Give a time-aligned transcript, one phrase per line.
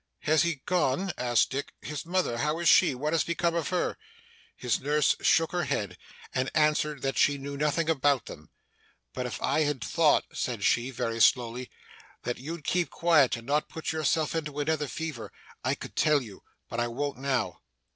[0.21, 3.97] 'Has he gone?' asked Dick 'his mother how is she, what has become of her?'
[4.57, 5.95] His nurse shook her head,
[6.33, 8.49] and answered that she knew nothing about them.
[9.13, 11.69] 'But, if I thought,' said she, very slowly,
[12.23, 15.31] 'that you'd keep quiet, and not put yourself into another fever,
[15.63, 17.61] I could tell you but I won't now.